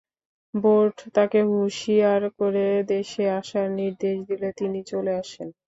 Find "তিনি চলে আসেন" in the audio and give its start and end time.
4.59-5.47